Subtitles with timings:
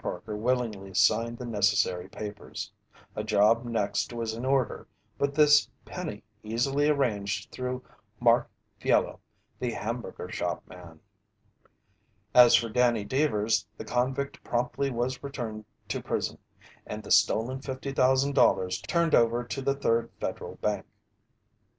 [0.00, 2.72] Parker willingly signed the necessary papers.
[3.14, 4.86] A job next was in order,
[5.18, 7.84] but this Penny easily arranged through
[8.18, 8.48] Mark
[8.80, 9.20] Fiello,
[9.58, 11.00] the hamburger shop man.
[12.34, 16.38] As for Danny Deevers, the convict promptly was returned to prison,
[16.86, 20.86] and the stolen $50,000 turned over to the Third Federal Bank.